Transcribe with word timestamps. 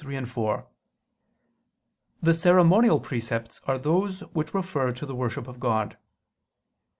3, 0.01 0.25
4), 0.25 0.65
the 2.23 2.33
ceremonial 2.33 2.99
precepts 2.99 3.61
are 3.67 3.77
those 3.77 4.21
which 4.33 4.51
refer 4.51 4.91
to 4.91 5.05
the 5.05 5.13
worship 5.13 5.47
of 5.47 5.59
God. 5.59 5.95